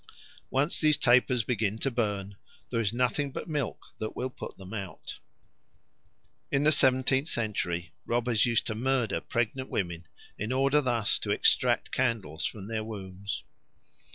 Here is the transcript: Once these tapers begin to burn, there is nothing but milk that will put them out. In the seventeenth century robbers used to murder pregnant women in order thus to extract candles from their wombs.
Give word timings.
Once 0.49 0.81
these 0.81 0.97
tapers 0.97 1.43
begin 1.43 1.77
to 1.77 1.91
burn, 1.91 2.35
there 2.71 2.79
is 2.79 2.91
nothing 2.91 3.31
but 3.31 3.47
milk 3.47 3.85
that 3.99 4.15
will 4.15 4.31
put 4.31 4.57
them 4.57 4.73
out. 4.73 5.19
In 6.49 6.63
the 6.63 6.71
seventeenth 6.71 7.27
century 7.27 7.93
robbers 8.07 8.43
used 8.47 8.65
to 8.65 8.73
murder 8.73 9.21
pregnant 9.21 9.69
women 9.69 10.07
in 10.39 10.51
order 10.51 10.81
thus 10.81 11.19
to 11.19 11.29
extract 11.29 11.91
candles 11.91 12.45
from 12.45 12.65
their 12.67 12.83
wombs. 12.83 13.43